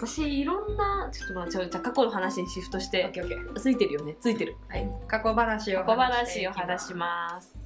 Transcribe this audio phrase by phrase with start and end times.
[0.00, 3.12] 私いろんなちょっとまあちょじゃあ過去の話にシフトして
[3.56, 4.16] ついてるよね。
[4.18, 4.56] ついてる。
[4.68, 4.88] はい。
[5.06, 7.58] 過去話を過去話をします。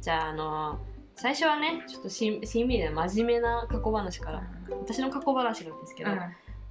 [0.00, 0.78] じゃああの
[1.16, 6.20] 最初はねちょっとしんしんみりな真面目な過去話から私の過去話なんですけど、うん。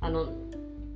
[0.01, 0.29] あの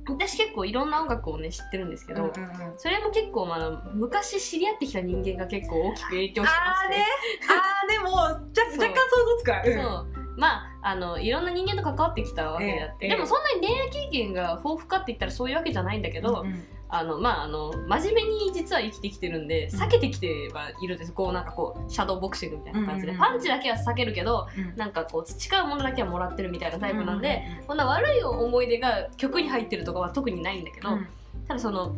[0.08, 2.78] 私結構いろんな音楽をね知ってるんですけど、うんうんうん。
[2.78, 6.96] それも結構、まあ昔知り合ってきた人間が結構大きく影響しまあーね。
[6.96, 9.62] してあーでも若若干想像つくわ。
[9.64, 9.72] うん。
[9.74, 16.64] そうまああのいろんな人間と関わってきたわけであって、ええでもそんなに恋愛経験が豊富かって言ったらそういうわけじゃないんだけど、うんうん。
[16.88, 21.12] あのまああの真面目に実は生きてきてるんで避けてきてはいるんです。
[21.12, 24.76] こうなんかこうシャドーボクシングみたいな感じで、パンチだけは避けるけどうん。
[24.76, 31.06] なんかこう培うものだけはもらってるみたいなタイプなんで、こんな悪い思い出が曲に入ってるとかは特にないんだけど、うん。
[31.48, 31.94] ただその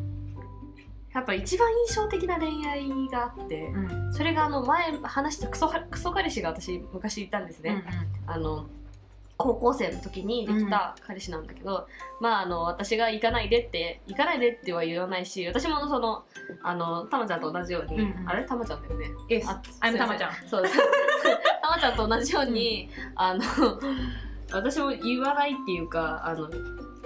[1.16, 4.12] やっぱ一番印象的な恋愛があって、うん。
[4.12, 7.84] それがあの前話したクソクソ彼氏が私昔いたんですね、
[8.26, 8.66] あの
[9.38, 11.88] 高校生の時にできた彼氏なんだけど、
[12.20, 16.24] まああの私が行かないでって行かないでっては言わないし私もその
[16.62, 18.28] あのたまちゃんと同じように、うんうん。
[18.28, 18.44] あれ？
[18.44, 19.06] たまちゃんだよね。
[19.30, 20.32] Yes あ I'm たまちゃん。
[20.46, 20.76] そうです。
[21.62, 23.42] たまちゃんと同じように、あの
[24.52, 26.50] 私も言わないっていうかあの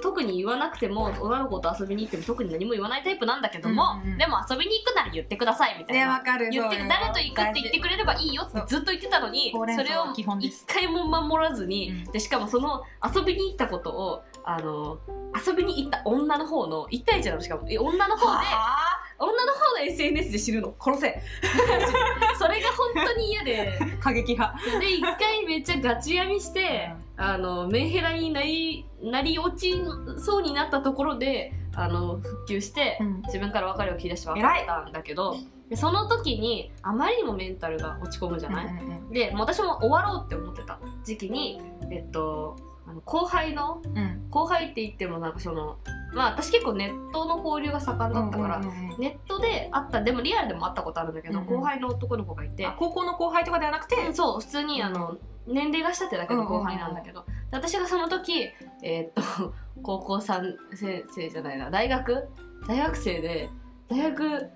[0.01, 4.13] 特に言わなくても女の子と遊びに行っても特に何も言わないタイプなんだけども、うんうん。
[4.13, 6.51] うんでも遊びに行くなら言ってくださいみたいな、ねわかる。
[6.51, 12.13] 言って誰と行くって言ってくれればいいよってずっと言ってたのにそれを一回も守らずに、うん。
[12.13, 14.99] でしかもその遊びに行ったことをあの
[15.47, 17.67] 遊びに行った女の方の1対1なのしかも。
[17.69, 18.77] え女の方では
[19.19, 20.75] 女の方の SNS で知るの？
[20.79, 21.23] あ殺せ。
[22.39, 23.79] それが本当に嫌で。
[24.01, 24.59] 過激派。
[24.81, 29.75] で一回めっちゃガチ闇して、あのメンヘラになりなり落ち
[30.19, 33.23] そうになったところであの復旧して、うん。
[33.27, 35.37] 自分から別れを切り出して別れたんだけど
[35.69, 38.67] でその時にあまりにもメンタルが落ち込むじゃない、
[39.13, 41.61] でもう私も終わろうって思ってた時期に
[41.91, 42.57] えっと
[42.91, 44.29] あの後輩のうん。
[44.31, 45.79] 後輩って言ってもなんかその
[46.13, 49.01] まあ私結構ネットの交流が盛んだったから、うんうんうんうん。
[49.01, 51.55] ネットで会ったでもリアルでも会ったことあるんだけど、うんうん。
[51.57, 52.67] 後輩の男の子がいて。
[52.67, 53.97] あ高校の後輩とかではなくて？
[53.97, 55.17] うんそう普通にあの
[55.47, 58.51] 年齢が下ってだけの後輩なんだけど、で私がその時
[58.83, 61.71] えーっと 高校3年生じゃないな。
[61.71, 62.29] 大学？
[62.69, 63.49] 大学生で
[63.89, 64.51] 大学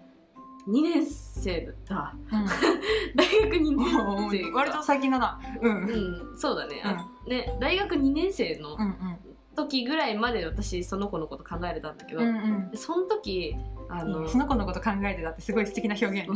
[0.68, 2.14] 2年生だ。
[3.16, 4.50] 大学2年生。
[4.50, 5.40] か割と最近だな。
[5.60, 5.84] うん。
[5.84, 9.18] うんそうだね,、あね大学2年生のうん
[9.54, 12.30] 時ぐらいまで私その子のこと考えてたんだけど、うんう
[12.66, 12.70] ん。
[12.70, 13.56] でその時
[13.88, 14.28] あのね。
[14.28, 16.28] その子のこと考えてたってすごい素敵な表現。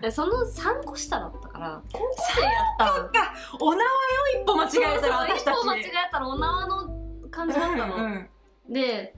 [0.00, 3.88] で その3個下だったから高校生やったのお縄よ
[4.42, 5.54] 一歩間違えたら私たち。
[5.54, 8.28] 一歩間違えたらお縄の感じだったの、うんうん
[8.68, 9.14] で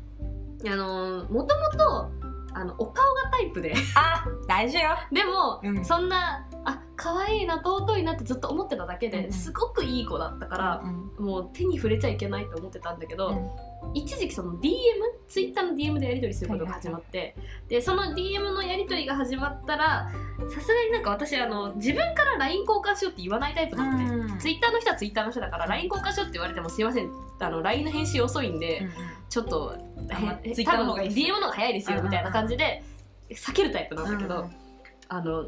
[0.67, 2.11] あのもともと
[2.55, 3.75] あのお顔がタイプで。
[3.95, 4.97] あ大事よ。
[5.13, 5.85] でも、うん。
[5.85, 6.54] そんなあ
[6.97, 13.51] 可愛いな尊いなってずっと思ってただけで、すごくいい子だったから、うんもう手に触れちゃいけないと思ってたんだけど、うん。
[13.95, 14.71] 一時期その DM
[15.29, 17.37] ツイッターの DM でやり取りすることが始まって、
[17.69, 20.11] でその DM のやり取りが始まったら
[20.53, 27.11] さすがになんか私あの自分から LINE 交換しようって言わないタイプなのね、うんツイッターの人はツイッターの人だから LINE 交換しようって言われてもすいません。
[27.41, 28.91] あの LINE の返信遅いんで、うん
[29.31, 29.77] ちょっと
[30.13, 32.85] あまあへ Twitter の方が DM の方が早いですよみたいな感じで
[33.31, 34.57] 避けるタイプなんだけど、うん。
[35.09, 35.47] あの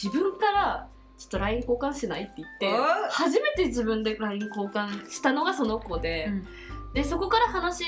[0.00, 2.70] 自分からちょっと LINE 交換しないって言って
[3.10, 6.46] 初めて自分で LINE 交換したのがその子で、うん。
[6.94, 7.84] でそこから話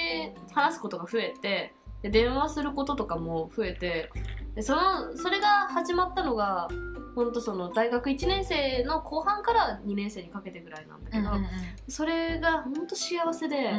[0.53, 4.11] 話すことが増えてで電話することとかも増えて
[4.57, 6.69] でそのそれが始まったのが
[7.15, 11.31] 本当その大学1年生の後半から2年生にかけてぐらいなんだけど、
[11.89, 13.71] それが本当幸せで、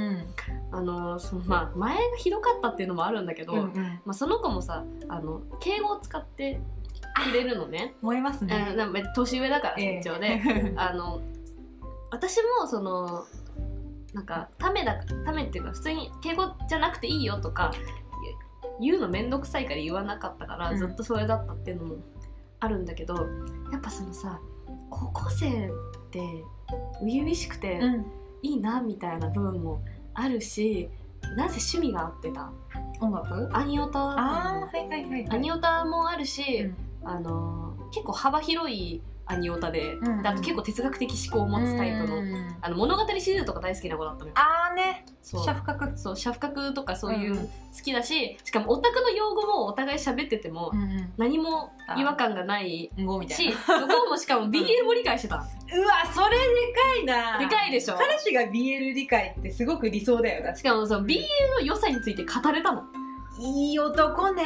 [0.71, 3.75] あのそのまあ前がひどかったっていうのもあるんだけど、うんうん。
[4.05, 6.59] まあ、その子もさあの敬語を使って
[7.15, 9.97] くれるのね、燃えますうんねなんか年上だからええ。
[9.97, 10.41] 身長で、
[10.77, 11.21] あの
[12.11, 13.25] 私もその
[14.13, 17.71] なんかためだためっていうか普通に敬語じゃなくていいよとか
[18.79, 20.77] 言うの面倒くさいから言わなかったから、うん。
[20.77, 21.95] ずっとそれだったっていうのも
[22.59, 23.15] あるんだけど
[23.71, 24.39] やっぱそのさ
[24.89, 25.71] 高校生っ
[26.11, 26.43] て
[26.99, 28.05] 初々しくてうん。
[28.43, 29.81] いいなみたいな部分も
[30.13, 30.89] あるし
[31.35, 32.51] なぜ趣味が合ってた？
[33.01, 33.49] 音楽？
[33.51, 36.75] アニオタアニオタもあるし、うん
[37.07, 40.27] あの結構幅広いアニオタで,、うんうん。
[40.27, 44.33] あと結構哲学的思考を持つタイプの,、うんあの物語シリーズとか大好きな子だったのよ。
[44.37, 45.05] あーね。
[45.21, 45.43] そう。
[45.43, 47.45] シャフ角そうシャフ角とかそういううんうん。
[47.47, 47.51] 好
[47.83, 55.45] きだし、しかもオタクの用語もお互い喋っててもうん何も違和感がないうん語みたいしな向こうもしかも BL も理解してた、うわ
[56.13, 57.37] それでかいな。
[57.37, 57.95] でかいでしょ？
[57.97, 61.17] 彼氏が BL 理解ってすごく理想だよしかもその BL
[61.59, 62.83] の良さについて語れたの。
[63.37, 64.43] にいい男ね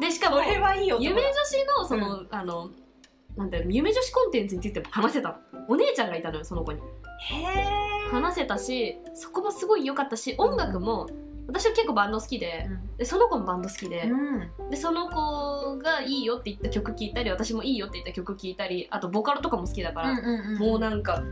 [0.00, 1.10] でしかもそれはいい男だ。
[1.10, 2.70] 夢女子のその、あの
[3.36, 5.28] なんだよ夢女子コンテンツについても話せた。
[5.28, 5.34] の
[5.68, 6.80] お姉ちゃんがいたのよその子に。
[6.80, 6.82] へ
[7.42, 11.06] え話せたしそこもすごい良かったし音楽も
[11.46, 14.70] 私は結構バンド好きででその子もバンド好きで,、うん。
[14.70, 20.22] でその子がいいよって言った曲聴いたり私もいいよって言った曲聴いたりあとボカロとかも好きだから、
[20.58, 21.22] もうなんか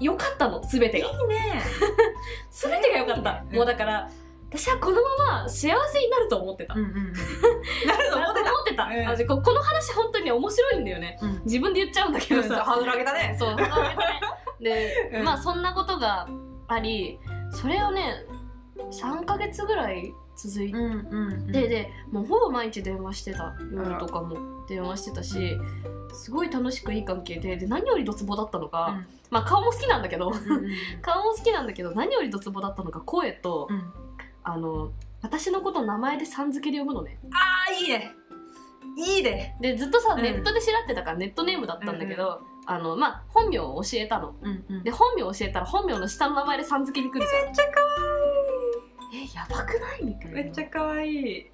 [0.00, 1.08] よかったの全てが。
[1.08, 1.62] いいね。
[2.50, 3.56] 全てがよかった、うん。
[3.56, 4.10] もうだから
[4.56, 7.12] 私はこのまま幸せになると思ってた、うんうんうん。
[7.86, 8.50] なると思ってた。
[8.50, 9.08] 思ってた、うん。
[9.08, 11.18] あでここの話本当に面白いんだよね。
[11.20, 11.42] うん。
[11.44, 12.64] 自分で言っちゃうんだけどさ。
[12.64, 13.36] ハードル上げたね。
[13.38, 14.20] そう母親がね。
[14.60, 15.24] で、うん。
[15.24, 16.28] まあそんなことが
[16.68, 17.18] あり
[17.50, 18.24] それをね
[18.76, 25.56] 3ヶ月ぐらい続いて、んうんででもうほぼ毎日電話してた夜とかも電話してたし
[26.12, 29.00] すごい楽しくいい関係でで何よりドツボだったのが、
[29.30, 30.30] まあ顔も好きなんだけど
[31.00, 34.05] 顔も好きなんだけど何よりドツボだったのが声と、うん
[34.48, 37.18] あの私のことを名前でさん付けで呼ぶのね。
[37.32, 38.12] あーいいね。
[38.96, 39.56] いいね。
[39.60, 40.22] でずっとさ、うん。
[40.22, 44.36] ネットで調ってたからネットネームだったんだけど、あのまあ本名を教えたの。
[44.40, 44.84] うんうん。
[44.84, 47.44] で本名を教えたら本名の下の名前でさん付けに来るじゃん。
[47.46, 47.80] めっちゃ可
[49.14, 50.04] えやばくない？
[50.04, 50.36] みたいな。
[50.36, 51.50] 愛いめっちゃ可愛い。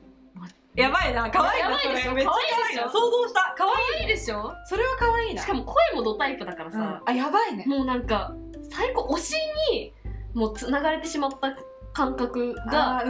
[0.74, 1.30] やばいな。
[1.30, 2.10] 可愛いなやばいでしょ？
[2.10, 2.14] それ。
[2.14, 3.54] めっちゃ可愛いな可愛いでしょ想像した。
[3.56, 4.02] 可愛い。
[4.02, 4.52] いいでしょ？
[4.66, 5.42] それは可愛いな。
[5.42, 6.72] しかも声もドタイプだからうん。
[6.72, 7.64] さ、あやばいね。
[7.66, 8.34] もうなんか
[8.70, 9.34] 最高推し
[9.72, 9.94] に
[10.34, 11.56] もうつながれてしまった
[11.92, 13.04] 感覚が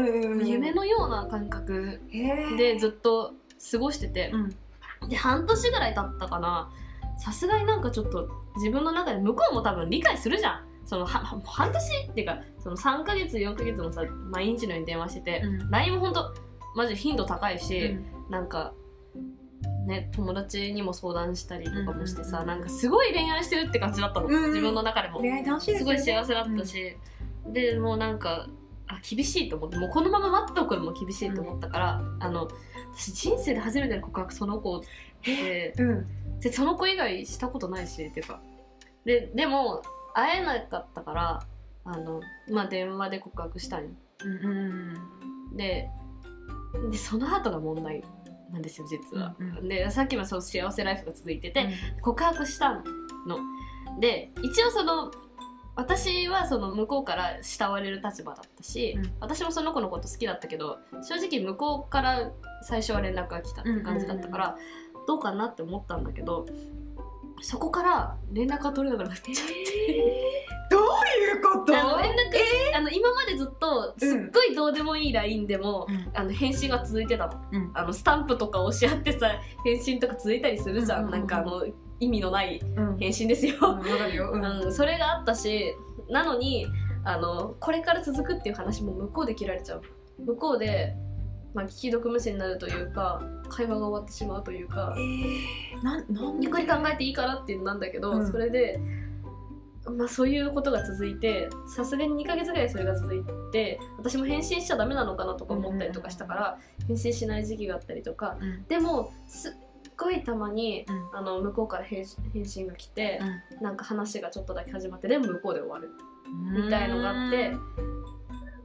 [0.45, 2.01] 夢のような感覚
[2.57, 3.35] でずっと
[3.71, 4.31] 過ごしてて。
[4.33, 5.09] う、ん。
[5.09, 6.71] で半年ぐらい経ったかな。
[7.19, 10.67] さすがになんかちょっと自分の中で向こうも多分理解するじゃん。
[10.85, 15.71] そのは半年っていうかその3ヶ月4ヶ月もさ毎日のように電話してて、うん。
[15.71, 16.35] LINE もほんと
[16.75, 18.31] マジ頻度高いし、うん。
[18.31, 18.73] なんか
[19.87, 22.61] ね友達にも相談したりとかもしてさ、うんうんうん。
[22.61, 25.21] なんかすごい恋愛してるって感じだったの、うん自分の中でも。
[25.21, 26.97] 恋愛楽しいですすごい幸せだったし、
[27.47, 28.49] でもうなんか
[28.89, 32.49] あ厳しいと思ってもうこのまま待っておくのも厳しいと思ったから、あの
[32.95, 34.83] 私人生で初めての告白その子
[35.25, 36.07] でうん。
[36.41, 38.41] でその子以外したことないしっていうか。
[39.05, 39.83] ででも
[40.15, 41.47] 会えなかったから
[41.85, 42.21] あの、
[42.51, 43.91] まあ、電話で告白したんよ
[44.25, 45.57] うんうん。
[45.57, 45.89] で
[46.91, 48.05] でその後が問題
[48.51, 49.69] なんですよ実は、うんうん。
[49.69, 51.69] でさっきもその幸せライフが続いてて、
[52.03, 52.83] 告白した
[53.27, 53.39] の。
[54.01, 55.11] で一応その
[55.75, 59.13] 私はその向こうから慕われる立場だったし、うん。
[59.21, 62.31] 私もその子のこと好きだったけど正直向こうから
[62.63, 64.57] 最初は連絡が来たって感じだったから、
[65.07, 66.47] どうかなって思ったんだけど
[67.41, 70.47] そこから連絡が取れなくなっちゃって。
[70.71, 71.77] どういうこと？
[71.79, 72.17] あの連絡、
[72.77, 76.11] あの今までずっとすっごいどうでもいい LINE でも、うん。
[76.15, 77.33] あの返信が続いてたの。
[77.51, 77.71] うん。
[77.75, 79.29] あのスタンプとか押し合ってさ
[79.65, 81.21] 返信とか続いたりするじゃん,、うんうんうん。
[81.21, 81.67] なんかあの
[82.03, 82.99] 意味のないうん。
[82.99, 85.75] 返信ですよ、うんうん、それがあったし
[86.11, 86.67] なのに
[87.05, 89.83] あのこれから続くっていう話も向こうで切られちゃう。
[90.25, 90.95] 向こうで、
[91.55, 98.31] まあ、既読無視になるというか会話が終わってしまうというかえー、なんなんゆっくり考えていいからっていうのなんだけど、うん。
[98.31, 98.79] それで、
[99.97, 103.23] まあ、そういうことが続いてさすがに2ヶ月ぐらいそれが続い
[103.53, 108.37] て私も返信しちゃダメなのかなとか思ったりとかしたから、返信しない時期があったりとか。
[108.41, 108.65] うん。
[108.67, 109.53] でもすっ
[110.03, 111.03] ごいたまにうん。
[111.13, 112.05] あの向こうから返
[112.45, 113.21] 信が来て、
[113.61, 115.91] なんか話がちょっとだけ始まってでも向こうで終わる。
[116.33, 117.53] みたいのがあって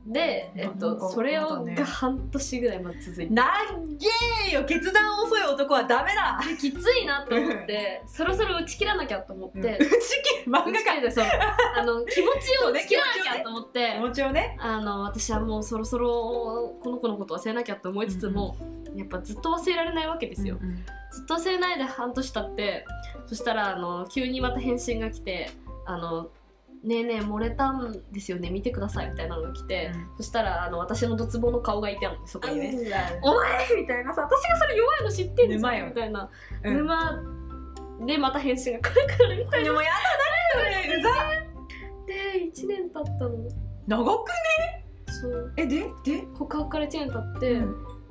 [0.07, 3.48] で、えっと、かそれをが半年ぐらいまで続いてなっ
[3.98, 5.84] げーよ決断遅い男は。
[5.84, 6.39] ダメだ。
[6.48, 9.89] できついなと思ってそろそろ打ち切らなきゃと思って、打ち
[10.24, 10.78] 切る漫打画家。
[10.78, 11.25] ち切るそう。
[11.77, 14.58] あの 気持ちを打ち切らなきゃと思って、気持ちをね。
[14.60, 18.56] あの私はもうそろそろこの子のこと忘れなきゃと思いつつも、
[18.98, 22.86] やっぱずっと忘れられないわけですよ、うんずっと忘れないで半年経って
[23.27, 25.50] そしたらあの急にまた返信が来て
[25.88, 26.30] 「あの
[26.84, 32.92] ねえねえ漏れたんですよね見てください」みたいなのが来て、そしたらあの私のドツボの顔がいてあるんでそこにね
[33.24, 36.30] 「お前!」みたいなさ私がそれ弱いの知ってんじゃんみたいな、
[36.63, 36.77] うん。
[36.77, 37.24] 沼
[38.06, 39.66] でまた返信が来る来るみたいな。
[39.66, 39.98] でもやだ
[40.62, 40.98] 何それ。
[40.98, 41.10] うざ。
[42.06, 43.32] で1年経ったの。
[43.88, 44.32] 長く
[45.22, 45.54] そう。
[45.58, 45.86] えで？
[46.04, 46.22] で？
[46.38, 47.62] 告白から1年経って、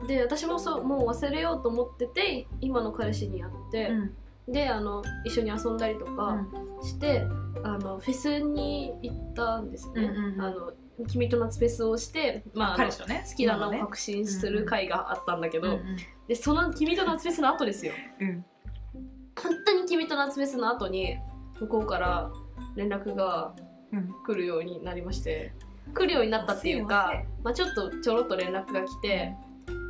[0.06, 3.90] で私もそうもう忘れようと思ってて今の彼氏に会って、
[4.48, 6.38] であの一緒に遊んだりとか
[6.82, 7.22] して、
[7.64, 10.40] あのフェスに行ったんですね、うんうんうん。
[10.40, 10.72] あの
[11.08, 13.24] 君と夏フェスをして、まあ、彼氏とね。
[13.28, 15.96] 好きなのを確信する回があったんだけど、うん
[16.28, 17.92] でその君と夏フェスの後ですよ。
[18.20, 18.44] うん。
[19.40, 21.16] 本当に君と夏フェスの後に
[21.60, 22.32] 向こうから
[22.74, 23.54] 連絡が
[23.92, 24.10] うん。
[24.26, 25.52] 来るようになりまして
[25.94, 29.32] 来るようになったっていうか、まあ、ちょっとちょろっと連絡が来て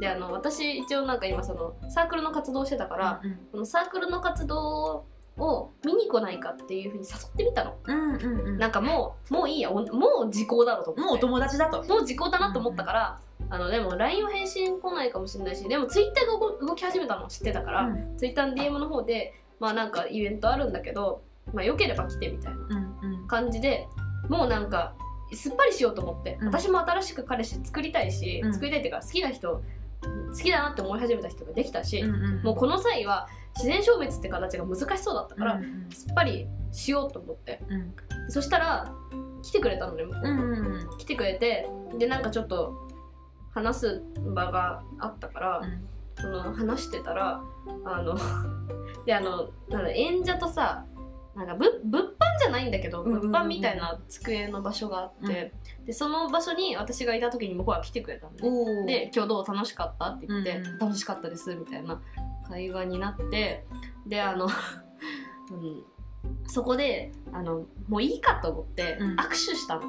[0.01, 5.05] であの私一応なんか今そのサークルの活動をしてたから、そのサークルの活動
[5.39, 8.59] を見に来ないかっていうふうに誘ってみたの、うんうんうん。
[8.59, 9.71] なんかもうもういいや。
[9.71, 11.09] おもう時効だろうと思って。
[11.09, 11.83] もうお友達だと。
[11.85, 17.29] もう時効だなと思ったから、あのでも LINE は返信来ないかもしれないしでも Twitter が動動き始めたの。
[17.29, 18.17] 知ってたから、うん。
[18.17, 21.23] Twitter の DM の方でまあなんかイベントあるんだけど
[21.53, 22.59] まあよければ来てみたいな
[23.03, 23.27] うんうん。
[23.29, 23.87] 感じで
[24.29, 24.95] もうなんか
[25.33, 26.47] すっぱりしようと思って、うん。
[26.49, 28.55] 私も新しく彼氏作りたいし、うん。
[28.55, 29.63] 作りたいっていうか好きな人
[30.03, 37.61] 好きだなって思い始めた人ができたし、うんうんもうこの際は自然消滅って形が難しそうだったから、うんすっぱりしようと思って。
[37.69, 37.95] うん。
[38.29, 38.93] そしたら
[39.43, 42.89] 来てくれたのね向こうんうん来てくれてでなんかちょっと
[43.53, 44.03] 話す
[44.35, 45.63] 場があったから、
[46.21, 47.41] その話してたら
[47.85, 48.17] あの
[49.07, 50.85] であのなんだ演者とさ
[51.35, 55.53] なんかぶ物販じゃないんだけどうんうんうん物販みたいな机の場所があって、
[55.85, 58.87] でその場所に私がいた時に向こうは来てくれたのね。
[58.87, 60.79] で「今日どう楽しかった?」って言って「うんうん。
[60.79, 62.01] 楽しかったです」みたいな
[62.49, 63.65] 会話になって
[64.07, 64.47] であの、
[65.51, 65.85] うん、
[66.47, 69.17] そこであのもういいかと思ってうん。
[69.17, 69.83] 握手したの、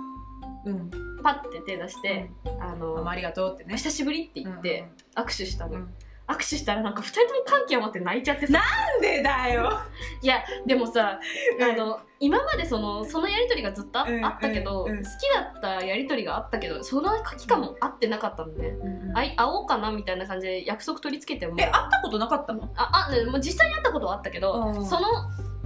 [0.66, 0.92] うん。
[1.24, 3.76] パッて手出して「あのありがとうってね。
[3.78, 5.94] 久しぶり」って言って握手したの、うんうん
[6.28, 8.54] 握手したらなんか2人とも感極まって泣いちゃってさ。
[8.54, 8.60] な
[8.98, 9.80] んでだよ。
[10.22, 11.20] いやでもさ
[11.58, 11.64] うん。
[11.64, 14.92] あの今までそのそのやり取りがずっとあ,、うんあったけど、うん。
[14.92, 18.76] うん好きだったやり取りがあったけどその期間も合ってなかったのね、
[19.14, 21.56] あい会おうかなみたいな感じで約束取り付けても。
[21.58, 22.70] え会ったことなかったの？
[22.76, 25.08] ああねもう実際に会ったことはあったけど、うんその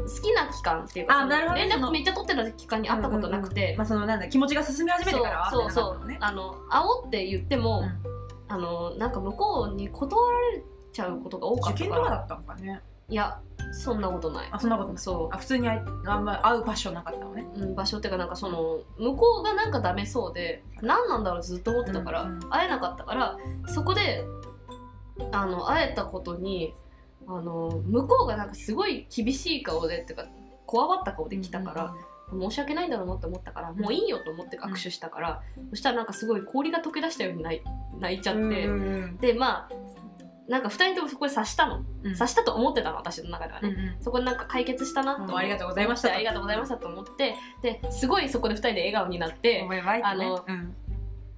[0.01, 8.10] 好きな期間っていうか連絡めっちゃ取ってた期間に会ったことなくて、まあそのなんだ気持ちが進み始めてからそうそうそう、うねあの会おうって言っても、うん
[8.51, 11.95] あのなんか向こうに断られちゃうことが多かったから。
[11.95, 12.81] 受験とかだったのかね。
[13.07, 13.39] いや
[13.71, 14.49] そんなことない。
[14.51, 14.97] あそんなことない。
[14.97, 17.47] そあ普通にあいあんま会う場所なかったのね。
[17.55, 22.49] う、うん、場所っていうかなんかその向こうがなんかダメそうで何なんだろうずっと思ってたから、うんうん。
[22.49, 24.25] 会えなかったからそこで
[25.31, 26.73] あの会えたことに
[27.27, 30.25] あの向こうがなんかすごい厳しい顔でっていうか
[30.65, 31.93] こわばった顔で来たから、
[32.31, 37.61] 申し訳ないんだろうなって思ったから、もういいよと思って握手したから、そしたらなんかすごい氷が溶け出したように泣い
[37.99, 38.55] 泣いちゃって、うんう
[39.07, 39.75] んでまあ
[40.47, 42.11] なんか2人ともそこで察したの、うん。
[42.11, 44.03] 察したと思ってたの私の中ではね、うんうん。
[44.03, 47.35] そこでなんか解決したなとありがとうございましたありがとうございましたと思って。
[47.61, 50.75] ですごいそこで2人で笑顔になってねあのうん。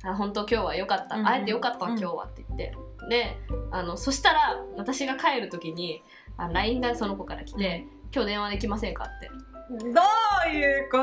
[0.04, 2.76] あ本当今日は良かった、会えて良かった今日はって言って。
[3.10, 3.38] で
[3.72, 6.02] あのそしたら私が帰る時に
[6.38, 9.30] あ LINE がその子から来て、今日電話できませんかって。
[9.70, 10.02] ど
[10.48, 10.98] ういうこ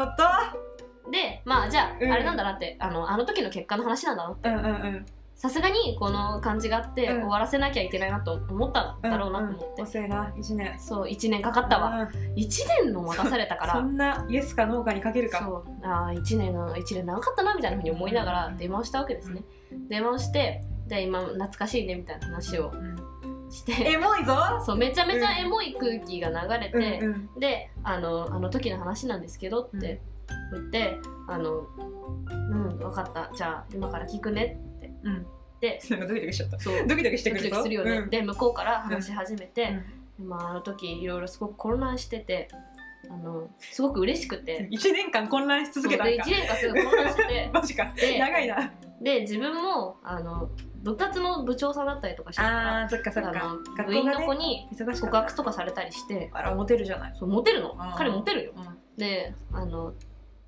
[1.04, 1.10] と？
[1.12, 2.12] でまあじゃあ、うん。
[2.12, 5.06] あれなんだなってあのあの時の結果の話なんだなうんうんうん
[5.40, 7.16] さすがにこの感じがあって、うん。
[7.20, 10.78] 終わらせなきゃいけないなと思ったんだろうなと思って、遅いな1年。
[10.78, 12.08] そう1年かかったわ、うん。
[12.34, 13.72] 1年の待たされたから。
[13.80, 15.38] そんなイエスかノーかにかけるか。
[15.38, 15.64] そう。
[15.82, 19.42] あー1年の1年長かったなみたいなふうに思いながら電話をしたわけですね、
[19.88, 23.50] 電話をしてで今懐かしいねみたいな話をうん。
[23.50, 23.92] して。
[23.92, 24.34] エモいぞ。
[24.62, 27.40] そうめちゃめちゃエモい空気が流れて、うんうん。
[27.40, 30.02] であの「あの時の話なんですけど」って
[30.52, 31.64] 言って「あの
[32.28, 33.30] うん分かった。
[33.34, 34.69] じゃあ今から聞くね」って
[35.02, 35.26] うん。
[35.60, 36.58] でなんかドキドキしちゃった。
[36.58, 36.86] そう。
[36.86, 37.56] ドキドキしてドくるぞ。
[37.56, 38.10] キドキするよね、うん。
[38.10, 39.78] で向こうから話し始めて、
[40.18, 40.28] うん。
[40.28, 42.48] まあ、あの時いろいろすごく混乱してて
[43.08, 44.68] あのすごく嬉しくて。
[44.70, 47.50] 1年間混乱し続けたんでか1年間すごい混乱してて。
[47.52, 47.92] マジか。
[47.96, 48.72] で長いな。
[49.02, 50.50] で自分もあの
[50.82, 53.30] 部活の部長さんだったりとかしてあーそっかそっか。
[53.30, 56.30] あの学部員の子に告白とかされたりして。
[56.32, 57.12] あらモテるじゃない。
[57.14, 57.76] そうモテるの。
[57.96, 58.52] 彼モテるよ。
[58.56, 58.78] うん。
[58.96, 59.94] であの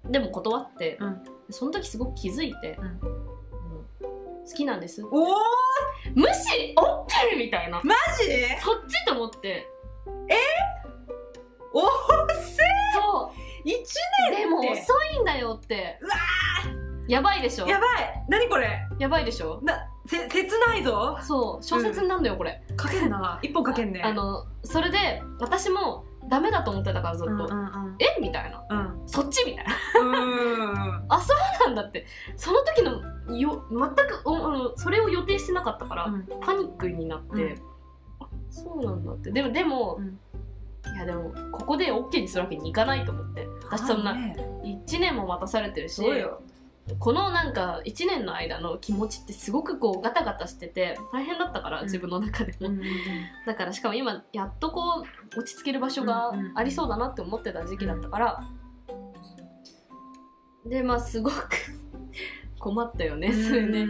[0.05, 1.23] でも断って、うん。
[1.51, 2.79] その時すごく気づいて、
[4.49, 5.03] 好きなんです。
[5.05, 5.37] おお
[6.15, 7.81] 無視 OK みたいな。
[7.85, 8.31] マジ？
[8.61, 9.69] そっちと思って。
[11.73, 11.89] おおそ
[13.65, 13.73] 1
[14.33, 14.67] うでも遅
[15.17, 15.99] いんだよって。
[16.03, 16.15] うわ
[17.09, 17.67] やばいでしょ？
[17.67, 18.25] やばい。
[18.29, 18.81] 何これ？
[18.99, 19.61] やばいでしょ？
[19.63, 21.19] なせ切ないぞ。
[21.23, 21.65] そう。
[21.65, 23.39] 小説になるのよこれ、かけんな。
[23.43, 24.03] 一本かけんね。
[24.03, 27.97] あのそれで私もダメだと思ってたからずっと、うんうんうん。
[27.99, 28.21] え？
[28.21, 28.65] みたいな。
[28.71, 29.03] うん。
[29.07, 29.73] そっちみたいな。
[30.01, 31.05] うん。
[31.13, 32.07] あそうなんだって。
[32.37, 36.27] その時のよ全くおそれを予定してなかったから、うん。
[36.41, 37.63] パニックになって、うん。
[38.21, 39.31] あそうなんだって。
[39.31, 40.19] でもでも、うん。
[40.95, 43.47] いやでもここで OK にするわけにいかないと思って。
[43.65, 44.37] 私そんなね。
[44.65, 46.43] 1年も待たされてるしそうよ
[46.99, 51.85] このなんか1年の間の気持ちってすごくこうガタガタしてて大変だったからうん。
[51.87, 52.83] 自分の中でも、うん
[53.47, 55.05] だからしかも今やっとこ
[55.37, 58.45] う落ち着ける場所がありそうだなって思ってた時期だったから、
[60.67, 61.49] でまあすごく
[62.59, 63.87] 困ったよねそれね。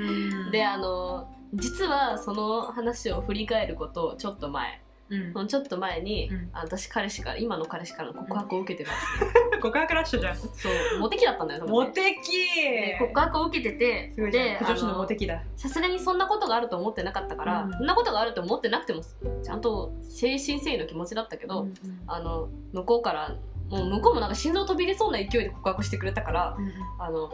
[0.50, 5.48] であの実はその話を振り返ることちょっと前うん。
[5.48, 6.50] ちょっと前に、うん。
[6.52, 10.36] あ私彼氏から今の彼氏からの告白を受けてたんですよ、 告白ラッシュじゃん。
[10.36, 12.60] そうモテ期だったんだよ多分ねモテ期。
[12.60, 15.42] で告白を受けててすごいじゃでん女子のあモテ期だ。
[15.56, 17.72] さすがにそんなことがあると思ってなかったから、うん。
[17.72, 19.02] そんなことがあると思ってなくても
[19.42, 21.74] ちゃんと誠心誠意の気持ちだったけど、うん
[22.06, 23.36] あの向こうから
[23.68, 26.72] もう向こうもなんか心臓飛び出そうな勢いで告白してくれたからうん。
[26.98, 27.30] あの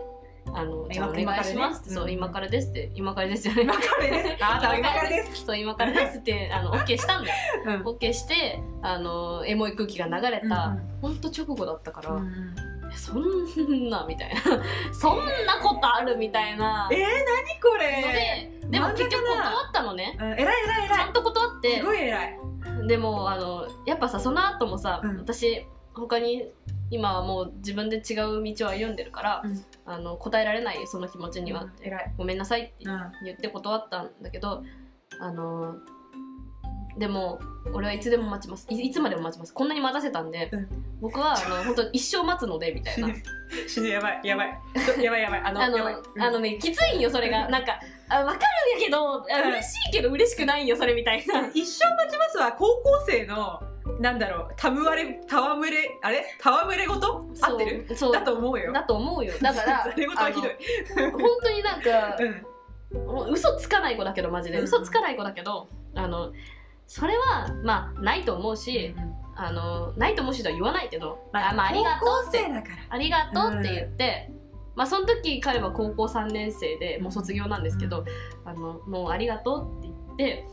[0.55, 2.91] あの今じゃあお願いしますって、そう今からですって。
[2.95, 3.63] 今からですよね。
[3.65, 5.45] 今からですあなたは今からです。
[5.47, 7.37] そう今からですってあの OK したんだよ。
[7.67, 7.83] うん。
[7.83, 12.55] OK してあのエモい空気が流れた、うんほんと直後だったから、うん
[12.95, 14.41] そんなみたいな。
[14.93, 16.89] そんなことあるみたいな。
[16.91, 17.07] えー、何
[17.61, 19.39] このれででも結局断
[19.69, 20.17] ったのね。
[20.19, 20.55] うん、偉い偉い
[20.87, 20.89] 偉い。
[20.89, 21.79] ちゃんと断って。
[21.79, 22.39] すごい偉い。
[22.87, 25.19] でもあのやっぱさその後もさ、うん。
[25.19, 26.51] 私他に
[26.91, 29.65] 今はもう自分で違う道を歩んでるから、うん。
[29.85, 31.71] あの答えられないその気持ちには、うん。
[32.17, 33.13] ごめんなさいってうん。
[33.25, 34.63] 言って断ったんだけど
[35.21, 35.77] あの
[36.99, 37.39] でも
[37.73, 38.67] 俺はいつでも待ちます。
[38.71, 39.55] いいつまでも待ちます。
[39.55, 40.69] こんなに待たせたんで、うん。
[41.01, 43.09] 僕はあの本当一生待つのでみたいな。
[43.09, 43.23] 死ぬ
[43.69, 44.59] 死ぬやばいやばい。
[45.03, 45.79] やばい やばいあのあの
[46.19, 47.49] あのねきついんよそれが。
[47.49, 47.79] なんか
[48.09, 49.49] あ分かるんやけどあうん。
[49.51, 51.49] 嬉しいけど嬉しくないんよそれみたいな。
[51.55, 53.63] 一生待ちますは高校生の
[54.01, 56.25] なんだろうたむわれたわむれあれ？
[56.41, 57.97] たわむれごと合ってる？
[57.97, 58.13] そう。
[58.13, 58.73] だと思うよ。
[58.73, 59.33] だと思うよ。
[59.41, 60.53] だから ざれごとはひどい。
[61.11, 62.17] 本当になんか
[62.91, 63.33] うん。
[63.33, 64.59] 嘘つかない子だけどマジで。
[64.59, 64.65] うん。
[64.65, 66.33] 嘘つかない子だけどあの
[66.87, 68.95] それはまあないと思うし、
[69.37, 72.41] あのないと思うしとは言わないけど、あまあ、ありがとうって。
[72.89, 74.31] ありがとうって言って、
[74.75, 78.05] まあその時彼は高校3年生でもう卒業なんですけど、
[78.45, 80.49] あのもうありがとうって言って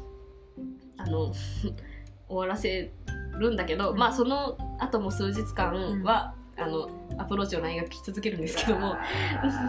[0.97, 1.31] あの
[2.27, 2.91] 終わらせ
[3.39, 3.97] るんだけど、うん。
[3.97, 8.95] まあその後も数日間は、あのアプローチを内学し続けるんですけども。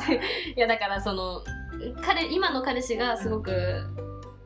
[0.07, 0.21] で
[0.57, 1.43] いやだからその
[2.03, 3.53] 彼今の彼氏がすごく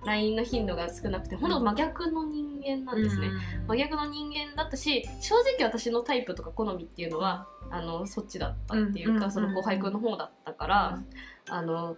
[0.05, 3.29] LINE の頻度が少なくて本当真逆の人間なんですね、
[3.69, 11.03] 真逆の人間だったし正直私のタイプとか好みっていうのはあのそっちだったっていうか、うんその後輩君の方だったから、
[11.49, 11.97] あの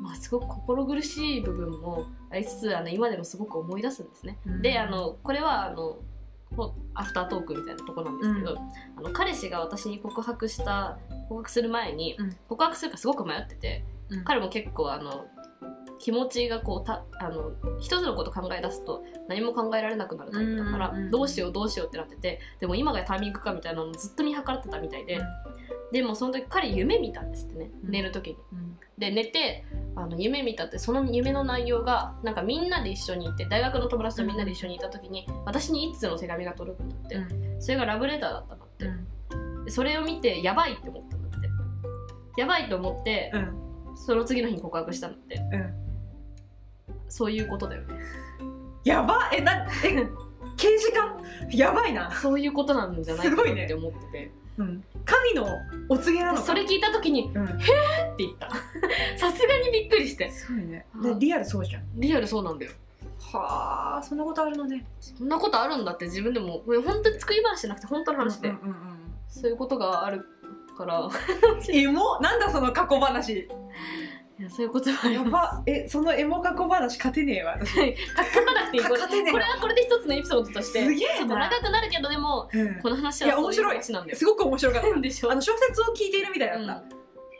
[0.00, 4.38] まあ、すごく心苦しい部分もありつつあの今でもすごく思い出すんですね。
[4.46, 4.62] うん。
[4.62, 6.02] であのこれはあのほ
[6.94, 8.56] アフタートークみたいなとこなんですけど、
[8.96, 12.36] あの彼氏が私に告白した告白する前に、うん。
[12.48, 14.24] 告白するかすごく迷っててうん。
[14.24, 15.26] 彼も結構あの
[15.98, 25.20] 気持ちがこうたあの一つのこと考え出すと何も考えられなくなるタイプだから、うんうんうんどうしようどうしようってなっててでも今がタイミングかみたいなのをずっと見計らってたみたいで、
[25.92, 27.90] でもその時彼夢見たんですってね、うん。
[27.90, 28.36] 寝る時に。
[28.52, 28.78] うん。
[28.98, 37.18] で寝てあの夢見たってその夢の内容がなんかみんなで一緒にいて大学の友達とみんなで一緒にいた時に私に一通の手紙が届くんだって、
[37.60, 38.90] それがラブレターだったんだって、
[39.66, 41.48] でそれを見てやばいって思ったんだって。
[42.40, 43.96] やばいと思って、うん。
[43.96, 45.36] その次の日に告白したんだって。
[45.36, 45.74] うん。
[47.08, 47.94] そういうことだよね。
[48.84, 50.08] やばえなえ
[50.56, 55.46] 刑事官やばいな、そういうことなんじゃないかなって思ってて、うん、神の
[55.88, 57.44] お告げなのかそれ聞いた時に「うん。
[57.44, 57.54] って
[58.18, 58.48] 言った。
[59.18, 60.30] さすがにびっくりして。
[60.30, 60.86] すごいね。
[60.94, 61.82] うんでリアルそうじゃん。
[61.94, 62.72] リアルそうなんだよ。
[63.20, 64.84] はあそんなことあるのね。
[65.00, 66.62] そんなことあるんだって自分でも。
[66.66, 68.76] 本当に作り話じゃなくて本当の話で、うんうんうん
[69.28, 70.26] そういうことがある
[70.76, 71.00] から。
[71.00, 71.12] う ん
[71.74, 72.20] エモ？
[72.20, 73.48] なんだその過去話
[74.38, 75.30] いやそういうことはありやます。
[75.30, 75.62] ば。
[75.66, 77.52] えそのエモ過去話勝てねえわ。
[77.60, 77.94] 私、 はい。
[77.94, 79.00] かなくていいこれ
[79.32, 81.14] これはこれで一つのエピソードとしてすげえな。
[81.16, 82.74] ちょっと長くなるけどでもうん。
[82.80, 83.74] この話はそういう面白い。
[83.76, 86.82] 話なんだよすごく面白かっでしょたあの小説を聞いているみたいだった、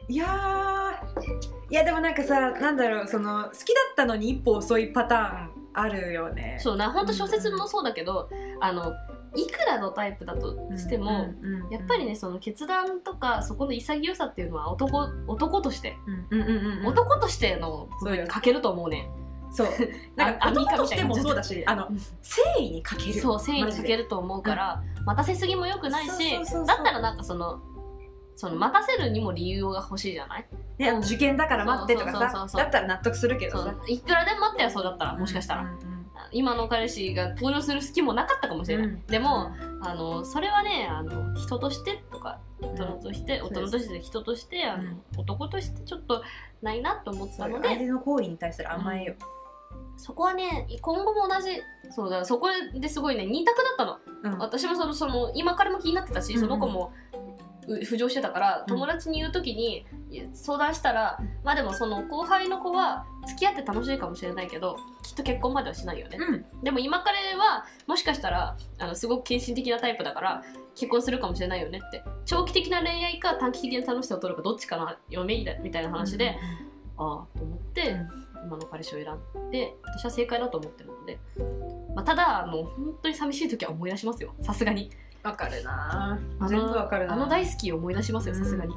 [0.09, 6.59] いやーいやでもなんかさなんだろうその好きだったのに一歩遅いパターンあるよね。
[6.61, 8.29] そうな本当小説もそうだけど
[8.61, 8.93] あの
[9.35, 11.11] いくらのタイプだとしても、
[11.71, 15.97] やっぱりねその決断とかそこの潔さっていうのは男男として、
[16.85, 19.09] 男としての部分に欠けると思うね
[19.51, 19.69] そう。
[20.17, 21.95] なんかあ男としてもそうだしあのうん。
[21.95, 22.13] 誠
[22.59, 23.21] 意に欠ける。
[23.21, 27.61] そう繊維に欠けるると思うから、待たせすぎも良くないしだったらなんかその
[28.37, 30.47] その待たせるにも理由が欲しいじゃない？
[30.79, 35.71] ねあの受験だから待ってとかさだったら納得するけどそさういくらでも待ってやそうだったらもしかしたら、
[36.31, 39.07] 今の彼氏が登場する隙もなかったかもしれない、うん。
[39.07, 45.03] でも、あのそれはねあの人としてとか大人として、うん大人として人としてあの、うん。
[45.19, 46.23] 男としてちょっと
[46.63, 49.15] ないなと思ったので相手の行為に対する甘えよ、
[49.97, 53.99] そこはね今後も同じそうだそこですごいね二択だったの。
[54.35, 54.39] うん。
[54.39, 57.22] 私もそのその今彼も気になってたし、その子もう
[57.69, 58.67] 浮上してたからうん。
[58.67, 59.87] 友達に言う時に
[60.35, 66.63] 相談したら、まあでもその後輩の子は付き合って楽しいかもしれないけどきっと結婚まではしないよね、うん。
[66.63, 70.43] でも今彼はもしかしたらあのすごく献身的なタイプだから
[70.75, 72.03] 結婚するかもしれないよねって。
[72.25, 76.37] 長期的な恋愛か短期的な楽しさを取るかどっちかなよみみたいな話で、
[76.97, 78.09] ああと思って、うん。
[78.45, 79.07] 今の彼氏を選
[79.45, 81.21] んで私は正解だと思ってるので、
[81.95, 84.35] まあ、ただあの本当に寂しい時は思い出しますよ。
[84.41, 84.91] さすがに
[85.23, 86.19] わかるな。
[86.49, 87.15] 全部わかるな。
[87.15, 88.75] あの大好きを思い出しますよさすがに。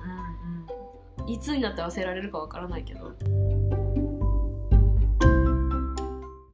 [1.27, 3.11] いつになって忘れられるかわからないけど